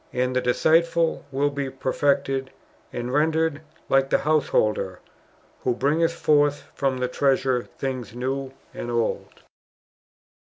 "* 0.07 0.13
And 0.13 0.35
the 0.35 0.41
disciple 0.41 1.25
will 1.31 1.51
be 1.51 1.69
perfected, 1.69 2.49
and 2.91 3.13
[rendered] 3.13 3.61
like 3.87 4.09
the 4.09 4.17
householder," 4.17 4.99
who 5.63 5.75
briniieth 5.75 6.09
forth 6.09 6.63
from 6.73 6.99
his 6.99 7.11
treasure 7.11 7.69
thino 7.79 8.05
s 8.07 8.15
new 8.15 8.51
and 8.73 8.89
old." 8.89 9.43